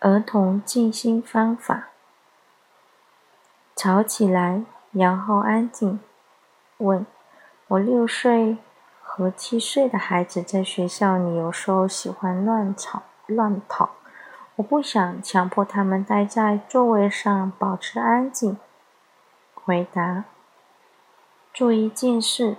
[0.00, 1.88] 儿童静心方法：
[3.74, 5.98] 吵起来，然后安静。
[6.76, 7.04] 问：
[7.66, 8.58] 我六岁
[9.02, 13.90] 和七岁的孩子在学校里有时候喜欢乱吵乱跑，
[14.54, 18.56] 我不想强迫他们待在座位上，保持安静。
[19.52, 20.26] 回答：
[21.52, 22.56] 做一件事，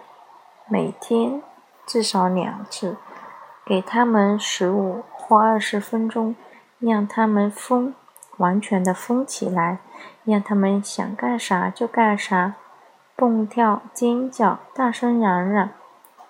[0.68, 1.42] 每天
[1.86, 2.98] 至少两次，
[3.66, 6.36] 给他们十五或二十分钟。
[6.79, 7.93] 让他们疯，
[8.38, 9.79] 完全的疯起来，
[10.24, 12.56] 让他们想干啥就干啥，
[13.15, 15.70] 蹦跳、尖叫、大声嚷嚷。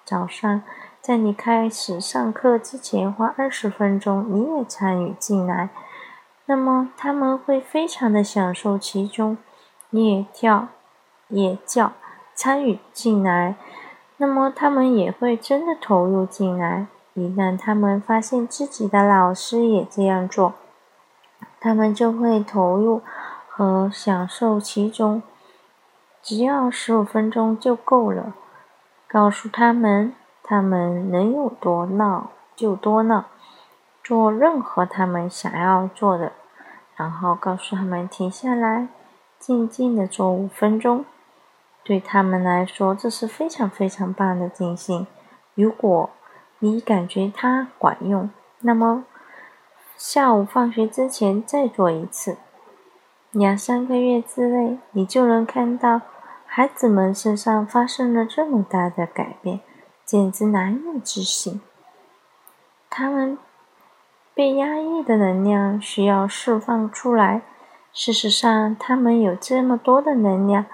[0.03, 0.63] 早上，
[1.01, 5.69] 在你开始上课之前花二十分钟，你也参与进来，
[6.47, 9.37] 那么他们会非常的享受其中。
[9.91, 10.67] 你也跳，
[11.27, 11.93] 也叫，
[12.33, 13.55] 参与进来，
[14.17, 16.87] 那么他们也会真的投入进来。
[17.19, 20.53] 一旦他们发现自己的老师也这样做，
[21.59, 23.01] 他们就会投入
[23.47, 25.21] 和享受其中。
[26.21, 28.33] 只要十五分钟就够了。
[29.07, 33.25] 告诉他们，他们能有多闹就多闹，
[34.03, 36.31] 做任何他们想要做的。
[36.95, 38.89] 然后告诉他们停下来，
[39.39, 41.05] 静静的做五分钟。
[41.83, 45.07] 对他们来说，这是非常非常棒的静心。
[45.55, 46.09] 如果
[46.61, 48.29] 你感觉它管用，
[48.59, 49.05] 那么
[49.95, 52.35] 下午放学之前再做一次。
[53.31, 56.01] 两三个月之内，你就能看到
[56.45, 59.61] 孩子们身上发生了这么大的改变，
[60.03, 61.61] 简直难以置信。
[62.89, 63.37] 他们
[64.33, 67.41] 被压抑的能量需要释放出来。
[67.93, 70.65] 事实上，他们有这么多的能量，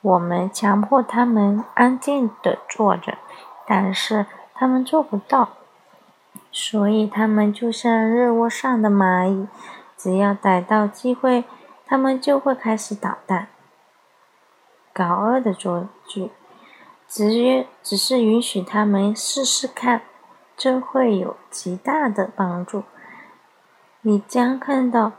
[0.00, 3.18] 我们强迫他们安静的坐着，
[3.66, 4.24] 但是。
[4.60, 5.52] 他们做不到，
[6.52, 9.48] 所以他们就像热窝上的蚂蚁，
[9.96, 11.44] 只要逮到机会，
[11.86, 13.48] 他们就会开始捣蛋。
[14.92, 16.30] 高二的作剧，
[17.08, 20.02] 只约只是允许他们试试看，
[20.58, 22.82] 这会有极大的帮助。
[24.02, 25.12] 你将看到，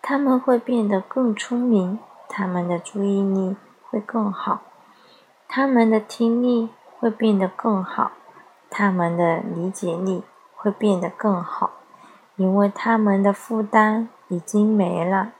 [0.00, 3.56] 他们会变得更聪明，他们的注意力
[3.90, 4.62] 会更好，
[5.48, 6.68] 他们的听力
[7.00, 8.12] 会变得更好。
[8.74, 10.24] 他们的理解力
[10.56, 11.72] 会变得更好，
[12.36, 15.32] 因为他们的负担已经没了。